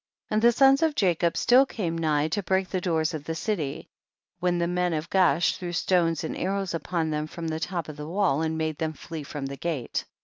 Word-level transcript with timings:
20. 0.29 0.35
And 0.35 0.41
the 0.41 0.51
sons 0.51 0.81
of 0.81 0.95
Jacob 0.95 1.37
still 1.37 1.63
came 1.63 1.95
nigh 1.95 2.27
to 2.29 2.41
break 2.41 2.69
the 2.69 2.81
doors 2.81 3.13
of 3.13 3.23
the 3.25 3.35
city, 3.35 3.87
when 4.39 4.57
the 4.57 4.65
men 4.65 4.93
of 4.95 5.11
Gaash 5.11 5.57
threw 5.59 5.73
stones 5.73 6.23
and 6.23 6.35
arrows 6.35 6.73
upon 6.73 7.11
them 7.11 7.27
from 7.27 7.47
the 7.49 7.59
top 7.59 7.87
of 7.87 7.97
the 7.97 8.07
wall, 8.09 8.41
and 8.41 8.57
made 8.57 8.79
them 8.79 8.93
flee 8.93 9.21
from 9.21 9.45
the 9.45 9.57
gate. 9.57 10.05